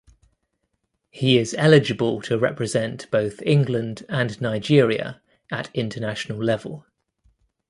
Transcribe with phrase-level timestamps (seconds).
[1.11, 6.87] He is eligible to represent both England and Nigeria at international level.